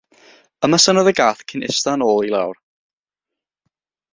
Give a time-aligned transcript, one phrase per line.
[0.67, 2.61] Ymestynnodd y gath cyn ista yn ôl i lawr.